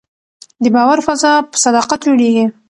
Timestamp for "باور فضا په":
0.75-1.57